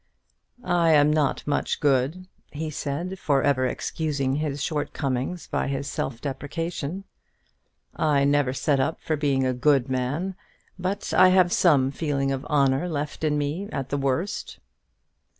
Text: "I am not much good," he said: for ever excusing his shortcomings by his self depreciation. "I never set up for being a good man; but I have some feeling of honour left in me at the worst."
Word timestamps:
"I 0.65 0.93
am 0.93 1.13
not 1.13 1.45
much 1.45 1.79
good," 1.79 2.25
he 2.51 2.71
said: 2.71 3.19
for 3.19 3.43
ever 3.43 3.67
excusing 3.67 4.37
his 4.37 4.63
shortcomings 4.63 5.45
by 5.45 5.67
his 5.67 5.85
self 5.87 6.19
depreciation. 6.21 7.03
"I 7.95 8.23
never 8.23 8.51
set 8.51 8.79
up 8.79 8.99
for 8.99 9.15
being 9.15 9.45
a 9.45 9.53
good 9.53 9.89
man; 9.89 10.33
but 10.79 11.13
I 11.13 11.27
have 11.29 11.53
some 11.53 11.91
feeling 11.91 12.31
of 12.31 12.43
honour 12.45 12.89
left 12.89 13.23
in 13.23 13.37
me 13.37 13.69
at 13.71 13.89
the 13.89 13.97
worst." 13.99 14.57